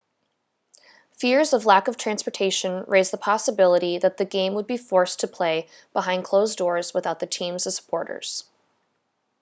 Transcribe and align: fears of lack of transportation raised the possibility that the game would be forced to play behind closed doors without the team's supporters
fears 1.13 1.53
of 1.53 1.67
lack 1.67 1.87
of 1.87 1.95
transportation 1.95 2.83
raised 2.87 3.13
the 3.13 3.17
possibility 3.19 3.99
that 3.99 4.17
the 4.17 4.25
game 4.25 4.55
would 4.55 4.65
be 4.65 4.75
forced 4.75 5.19
to 5.19 5.27
play 5.27 5.67
behind 5.93 6.23
closed 6.23 6.57
doors 6.57 6.91
without 6.91 7.19
the 7.19 7.27
team's 7.27 7.71
supporters 7.71 8.45